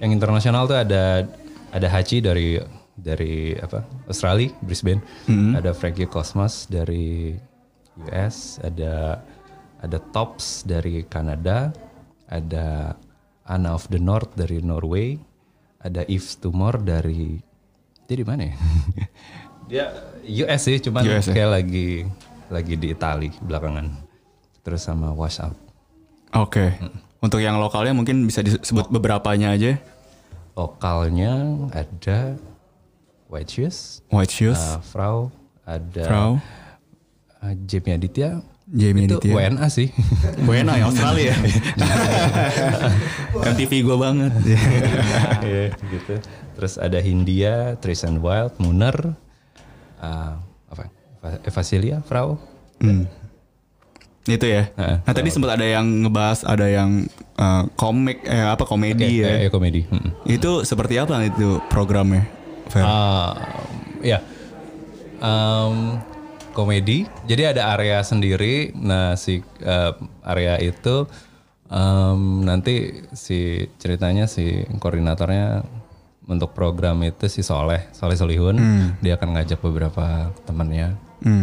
[0.03, 1.23] yang internasional tuh ada
[1.71, 2.59] ada Hachi dari
[2.93, 5.01] dari apa Australia Brisbane,
[5.57, 7.33] ada Frankie Cosmos dari
[8.03, 9.21] US, ada
[9.81, 11.73] ada Tops dari Kanada,
[12.29, 12.97] ada
[13.47, 15.17] Anna of the North dari Norway,
[15.81, 17.37] ada Yves Tumor dari
[18.03, 18.55] dia di mana ya?
[19.73, 19.89] dia
[20.45, 21.33] US sih, cuman US ya?
[21.33, 22.05] kayak lagi
[22.53, 23.89] lagi di Itali belakangan.
[24.61, 25.57] Terus sama Wash Out.
[26.37, 26.77] Oke.
[27.17, 29.81] Untuk yang lokalnya mungkin bisa disebut beberapanya aja.
[30.53, 32.37] Lokalnya ada
[33.25, 33.77] White Shoes,
[34.13, 35.33] White Shoes, uh, Frau,
[35.65, 36.31] ada Frau,
[37.41, 38.45] uh, Jamie Aditya.
[38.69, 39.33] Jamie itu Aditya.
[39.33, 39.89] WNA sih.
[40.45, 41.37] Buena yang Australia ya.
[43.33, 44.31] MTV gue banget.
[45.43, 46.15] Iya, gitu.
[46.55, 49.17] Terus ada Hindia, Tristan Wild, Muner,
[50.03, 50.35] uh,
[50.67, 50.91] apa?
[51.47, 52.35] Eva Celia, Frau.
[52.83, 53.07] Hmm.
[54.23, 54.71] Itu ya.
[54.75, 54.97] Heeh.
[55.03, 57.03] Nah tadi sempat ada yang ngebahas ada yang
[57.35, 59.27] eh, komik eh apa komedi ya.
[59.27, 59.83] Eh, eh, komedi.
[59.83, 60.11] Mm-mm.
[60.23, 62.23] Itu seperti apa itu programnya?
[62.71, 62.87] Fer?
[62.87, 63.35] Ah,
[63.99, 64.23] ya.
[65.19, 65.99] Em,
[66.55, 67.03] komedi.
[67.27, 68.71] Jadi ada area sendiri.
[68.79, 69.91] Nah, si eh,
[70.23, 71.03] area itu
[71.67, 75.67] em, nanti si ceritanya si koordinatornya
[76.27, 78.55] untuk program itu si Soleh, Soleh Solihun,
[79.03, 80.95] dia akan ngajak beberapa temannya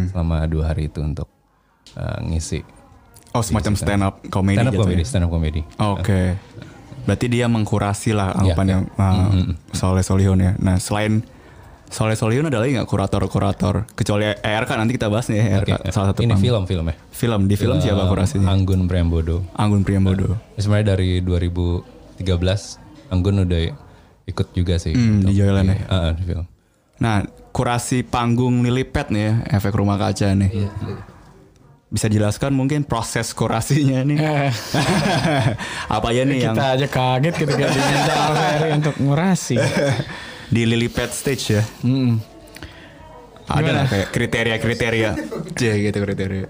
[0.09, 1.29] selama dua hari itu untuk
[1.97, 2.61] eh, ngisi
[3.31, 5.07] oh semacam stand up komedi stand up gitu komedi, ya?
[5.07, 5.61] stand up komedi.
[5.79, 6.21] Oke.
[7.01, 9.33] Berarti dia mengkurasi lah Iya, anggapannya uh,
[9.73, 10.53] Soleh Solihun ya.
[10.61, 11.25] Nah selain
[11.91, 13.89] Soleh Solihun ada lagi nggak kurator-kurator?
[13.97, 16.95] Kecuali ERK nanti kita bahas nih ya, ERK Oke, salah satu ini film film ya.
[17.09, 18.47] Film di film siapa kurasinya?
[18.53, 19.43] Anggun Priambodo.
[19.57, 20.37] Anggun Priambodo.
[20.55, 22.21] Sebenarnya dari 2013
[23.11, 23.61] Anggun udah
[24.27, 24.93] ikut juga sih.
[24.93, 25.77] Hmm, untuk di Joyland ya?
[25.89, 26.45] Ah, di film.
[27.01, 30.49] Nah kurasi panggung Lilipet nih ya, efek rumah kaca nih.
[30.53, 30.69] Iya.
[31.91, 34.17] Bisa jelaskan mungkin proses kurasinya nih?
[35.95, 39.57] Apa aja nih yang Kita aja kaget ketika diminta Alferi untuk ngurasi.
[40.55, 41.63] di Lilipet stage ya?
[41.83, 42.19] Mm.
[43.51, 45.09] Ada lah kayak kriteria-kriteria.
[45.59, 46.47] Cie gitu kriteria.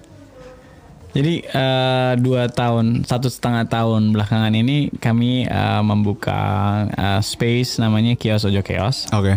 [1.12, 6.42] Jadi eh, dua tahun, satu setengah tahun belakangan ini kami eh, membuka
[6.88, 9.12] eh, space namanya Kios Ojo Kios.
[9.12, 9.36] Oke.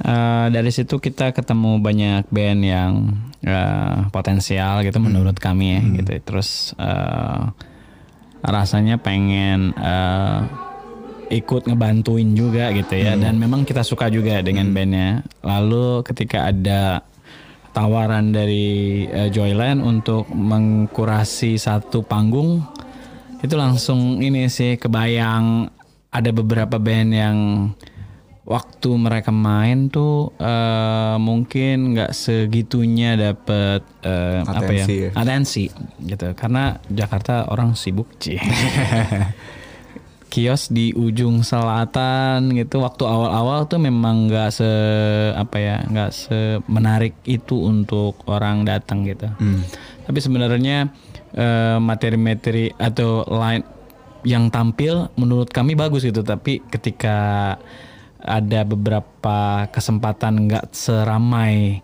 [0.00, 2.92] Eh, dari situ kita ketemu banyak band yang
[3.44, 6.10] eh, potensial gitu menurut kami ya gitu.
[6.24, 7.44] Terus eh,
[8.40, 10.40] rasanya pengen eh,
[11.30, 13.20] ikut ngebantuin juga gitu ya.
[13.20, 15.20] Dan memang kita suka juga dengan bandnya.
[15.44, 17.04] Lalu ketika ada
[17.70, 22.62] tawaran dari eh, Joyland untuk mengkurasi satu panggung.
[23.40, 25.70] Itu langsung ini sih kebayang
[26.10, 27.38] ada beberapa band yang
[28.44, 34.84] waktu mereka main tuh eh, mungkin nggak segitunya dapet eh, apa ya?
[34.86, 35.10] Ya.
[35.14, 35.70] atensi
[36.02, 36.34] gitu.
[36.34, 38.36] Karena Jakarta orang sibuk sih
[40.30, 42.78] kios di ujung selatan gitu.
[42.80, 44.70] Waktu awal-awal tuh memang nggak se
[45.34, 49.26] apa ya nggak se menarik itu untuk orang datang gitu.
[50.06, 50.88] Tapi sebenarnya
[51.34, 53.66] eh, materi-materi atau line
[54.22, 56.22] yang tampil menurut kami bagus gitu.
[56.22, 57.58] Tapi ketika
[58.22, 61.80] ada beberapa kesempatan nggak seramai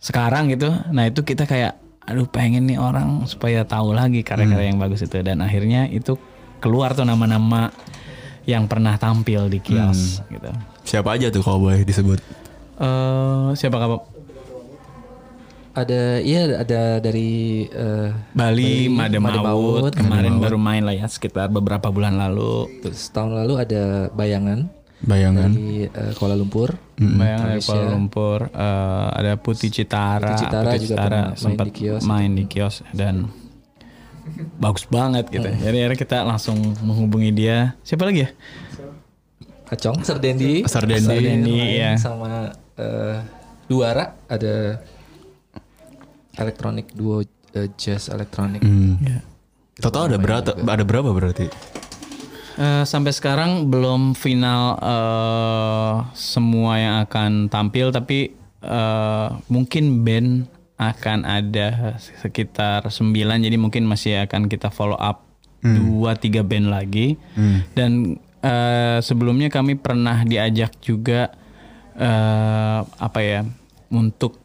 [0.00, 4.80] sekarang gitu nah itu kita kayak aduh pengen nih orang supaya tahu lagi karya-karya yang
[4.80, 5.24] bagus itu.
[5.24, 6.20] Dan akhirnya itu
[6.64, 7.68] keluar tuh nama-nama
[8.48, 10.48] yang pernah tampil di kios gitu.
[10.84, 12.20] Siapa aja tuh kalau boleh disebut?
[12.74, 13.98] eh siapa kamu
[15.74, 21.10] Ada iya ada dari eh, Bali, Made Made Maut, Maut, kemarin baru main lah ya
[21.10, 22.70] sekitar beberapa bulan lalu.
[22.78, 23.82] Terus tahun lalu ada
[24.14, 24.70] Bayangan.
[25.02, 25.50] Bayangan.
[25.50, 26.78] dari eh, Kuala Lumpur.
[26.94, 31.72] Bayang dari Kuala Lumpur eh, ada Putih Citara, Putih Citara juga pernah main sempat di
[31.74, 32.02] kios.
[32.06, 33.14] main di kios dan
[34.58, 35.48] bagus banget gitu.
[35.48, 35.60] Hmm.
[35.60, 37.76] Jadi akhirnya kita langsung menghubungi dia.
[37.84, 38.30] Siapa lagi ya?
[39.64, 41.08] Kacong, Sardendi, Sardendi.
[41.08, 41.96] Sardendi, iya.
[41.96, 43.18] sama eh,
[43.64, 44.76] Duara ada
[46.36, 47.24] elektronik duo
[47.56, 48.60] eh, jazz elektronik.
[48.60, 49.00] Hmm.
[49.00, 49.24] Ya.
[49.80, 50.52] Total ada berapa?
[50.52, 51.48] Ada berapa berarti?
[52.54, 58.30] Eh, sampai sekarang belum final eh, semua yang akan tampil tapi
[58.62, 60.46] eh, mungkin band
[60.92, 65.24] akan ada sekitar 9 jadi mungkin masih akan kita follow up
[65.64, 67.16] dua tiga band lagi.
[67.72, 71.32] Dan eh, sebelumnya kami pernah diajak juga
[71.96, 73.48] eh, apa ya
[73.88, 74.36] untuk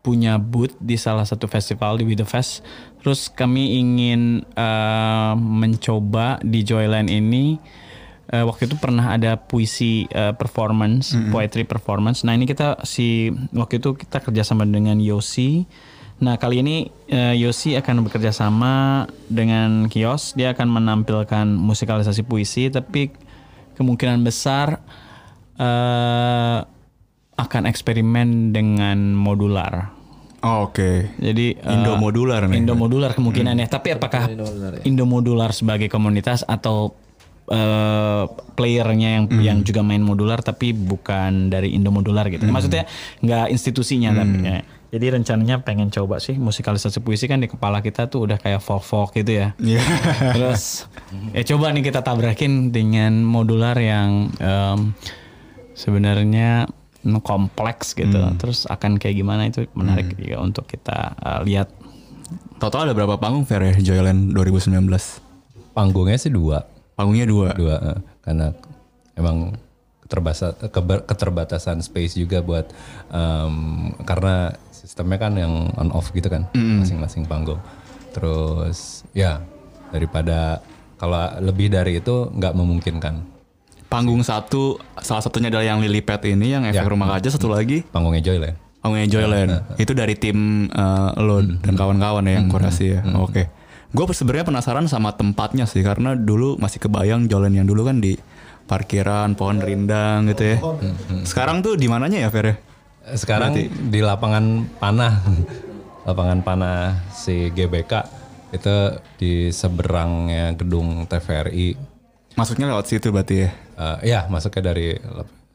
[0.00, 2.66] punya booth di salah satu festival di With The Fest.
[2.98, 7.60] Terus kami ingin eh, mencoba di Joyland ini
[8.30, 12.22] eh, waktu itu pernah ada puisi eh, performance, poetry performance.
[12.22, 15.66] Nah ini kita si waktu itu kita kerjasama dengan Yosi.
[16.20, 16.76] Nah kali ini
[17.10, 20.38] eh, Yosi akan bekerja sama dengan Kios.
[20.38, 23.10] Dia akan menampilkan musikalisasi puisi, tapi
[23.74, 24.78] kemungkinan besar
[25.58, 26.58] eh,
[27.40, 29.96] akan eksperimen dengan modular.
[30.40, 31.12] Oh, Oke.
[31.20, 32.64] Jadi eh, Indo modular nih.
[32.64, 33.66] Indo modular kemungkinan ya.
[33.68, 34.28] Tapi apakah
[34.84, 36.96] Indo modular sebagai komunitas atau
[37.50, 42.46] eh, playernya yang yang juga main modular tapi bukan dari Indo modular gitu.
[42.46, 42.86] Maksudnya
[43.20, 44.60] nggak institusinya tapi ya.
[44.90, 48.82] Jadi rencananya pengen coba sih musikalisasi puisi kan di kepala kita tuh udah kayak folk
[48.82, 49.54] folk gitu ya.
[49.62, 49.82] Iya.
[50.34, 50.90] Terus
[51.36, 54.90] ya coba nih kita tabrakin dengan modular yang em,
[55.78, 56.66] sebenarnya
[57.22, 58.18] kompleks gitu.
[58.42, 61.70] Terus akan kayak gimana itu menarik juga untuk kita eh, lihat.
[62.58, 64.90] Total ada berapa panggung Fer ya Joyland 2019?
[65.70, 66.66] Panggungnya sih dua,
[67.00, 67.48] Panggungnya dua.
[67.56, 68.46] dua eh, karena
[69.16, 69.56] emang
[70.04, 70.52] keterbatasan
[71.06, 72.68] keterbatasan space juga buat
[73.08, 73.54] em,
[74.02, 77.62] karena sistemnya kan yang on off gitu kan masing-masing panggung.
[78.10, 79.38] terus ya
[79.88, 80.58] daripada
[80.98, 83.14] kalau lebih dari itu nggak memungkinkan
[83.86, 86.86] Panggung satu, salah satunya adalah yang Lilipet ini, yang efek Ya.
[86.86, 87.26] rumah kaca.
[87.26, 89.50] Satu lagi panggungnya Joyland Panggungnya Joyland.
[89.76, 93.02] Itu dari tim eh, lo dan kawan-kawan ya yang kurasi ya.
[93.18, 93.50] Oke.
[93.90, 98.14] Gue sebenarnya penasaran sama tempatnya sih karena dulu masih kebayang Joyland yang dulu kan di
[98.70, 100.56] parkiran pohon rindang gitu ya.
[101.26, 102.56] Sekarang tuh di mananya ya Fer ya?
[103.00, 103.56] sekarang
[103.90, 105.24] di lapangan panah
[106.06, 108.06] lapangan panah si GBK
[108.54, 108.76] itu
[109.18, 111.90] di seberangnya gedung TVRI
[112.38, 113.50] Masuknya lewat situ berarti ya.
[113.74, 114.94] Eh, ya masuknya dari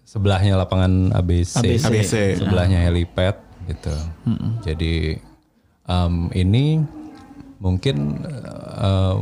[0.06, 1.86] sebelahnya lapangan ABC, ABC.
[1.88, 2.13] ABC.
[2.43, 3.95] sebelahnya helipad gitu.
[4.62, 5.17] Jadi
[5.88, 6.84] em, ini
[7.65, 8.21] mungkin
[8.78, 9.17] eh,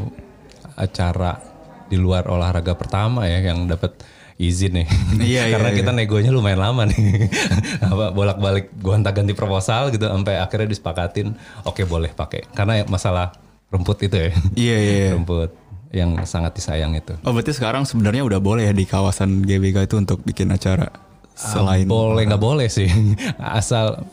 [0.76, 1.40] acara
[1.88, 4.04] di luar olahraga pertama ya yang dapat
[4.36, 4.88] izin nih.
[5.24, 5.78] Iya, iya, Karena iya.
[5.80, 7.32] kita negonya lumayan lama nih.
[7.94, 12.52] Apa bolak-balik gonta-ganti proposal gitu sampai akhirnya disepakatin oke boleh pakai.
[12.52, 13.32] Karena masalah
[13.72, 14.32] rumput itu ya.
[14.58, 14.94] Iya iya.
[15.08, 15.10] iya.
[15.16, 15.56] rumput
[15.94, 17.14] yang sangat disayang itu.
[17.24, 20.90] Oh berarti sekarang sebenarnya udah boleh ya di kawasan GBK itu untuk bikin acara
[21.34, 22.86] selain boleh nggak boleh sih
[23.60, 24.06] asal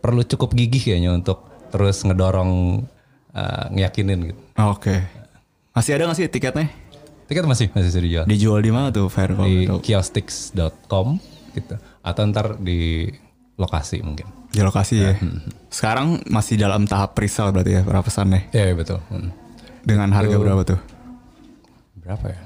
[0.00, 2.84] perlu cukup gigih kayaknya untuk terus ngedorong
[3.32, 5.02] uh, ngeyakinin gitu Oke.
[5.72, 6.68] Masih ada gak sih tiketnya?
[7.22, 11.16] tiket masih masih dijual Dijual di mana tuh Fair di kiostix.com
[11.56, 13.08] gitu atau ntar di
[13.56, 15.16] lokasi mungkin Di lokasi ya.
[15.72, 18.52] Sekarang masih dalam tahap presale berarti ya para pesannya.
[18.52, 19.32] ya, ya betul Hmm.
[19.82, 20.80] Dengan harga berapa tuh?
[22.02, 22.42] berapa ya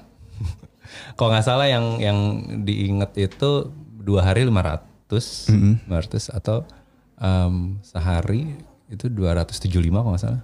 [1.17, 2.19] kalau nggak salah yang yang
[2.63, 5.49] diinget itu dua hari 500
[5.89, 6.69] 500 atau
[7.17, 8.53] um, sehari
[8.93, 10.43] itu 275 kalau nggak salah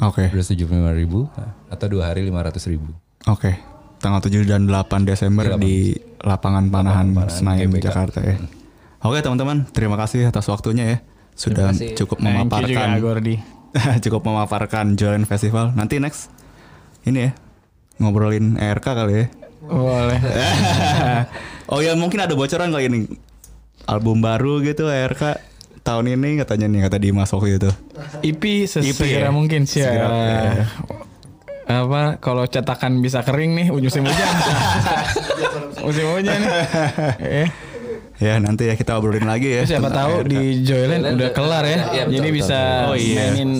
[0.00, 0.32] Oke.
[0.32, 1.28] 275 ribu
[1.68, 2.88] atau dua hari 500 ribu
[3.28, 3.52] Oke.
[4.00, 5.92] Tanggal 7 dan 8 Desember di
[6.24, 7.92] lapangan panahan Senayan GBK.
[7.92, 8.40] Jakarta ya.
[9.04, 10.98] Oke teman-teman, terima kasih atas waktunya ya.
[11.36, 13.36] Sudah cukup Thank you juga memaparkan Gordi.
[14.04, 15.76] cukup memaparkan Join Festival.
[15.76, 16.32] Nanti next
[17.04, 17.30] ini ya
[18.00, 19.26] ngobrolin ERK kali ya.
[19.68, 20.20] Boleh.
[21.72, 23.00] oh ya mungkin ada bocoran kali ini
[23.84, 25.49] album baru gitu ERK
[25.80, 27.70] tahun ini katanya nih kata Dimas waktu itu.
[28.22, 28.66] IP ya?
[28.68, 29.90] sesegera mungkin sih ya.
[29.90, 30.66] Segera, ya.
[31.70, 34.30] Apa kalau cetakan bisa kering nih musim hujan.
[35.86, 36.50] musim hujan nih.
[37.20, 37.48] Eh,
[38.20, 39.64] Ya nanti ya kita obrolin lagi ya.
[39.64, 41.78] siapa tahu di Joyland Joyland udah kelar ya.
[41.88, 43.16] Iya, betul, Jadi betul, bisa Oh, iya.
[43.32, 43.50] mainin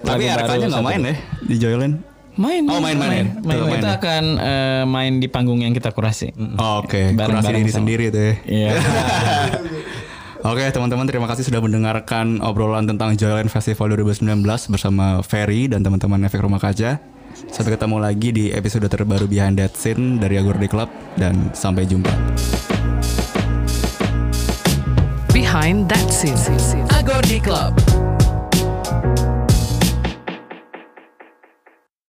[0.00, 1.94] Tapi baru nggak main ya di Joyland.
[2.36, 2.62] Main.
[2.68, 3.26] Oh, main, main, main.
[3.28, 3.40] ya?
[3.44, 3.96] Tetap main Kita ya?
[3.96, 6.32] akan eh, main di panggung yang kita kurasi.
[6.56, 8.34] Oh, Oke, Bareng-bareng kurasi diri sendiri tuh ya.
[8.44, 8.70] Iya.
[10.46, 16.22] Oke teman-teman terima kasih sudah mendengarkan obrolan tentang Joyland Festival 2019 bersama Ferry dan teman-teman
[16.22, 17.02] Efek Rumah Kaca.
[17.50, 20.86] Sampai ketemu lagi di episode terbaru Behind That Scene dari Agordi Club
[21.18, 22.14] dan sampai jumpa.
[25.34, 26.38] Behind that scene.
[26.94, 28.05] Agordi Club.